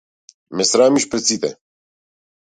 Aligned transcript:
Ме 0.55 0.63
срамиш 0.69 1.05
пред 1.09 1.25
сите. 1.27 1.51